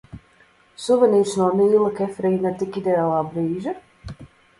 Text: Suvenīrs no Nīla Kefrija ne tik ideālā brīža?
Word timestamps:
Suvenīrs 0.85 1.33
no 1.41 1.49
Nīla 1.59 1.91
Kefrija 1.99 2.39
ne 2.45 2.53
tik 2.63 2.79
ideālā 2.81 3.21
brīža? 3.35 3.75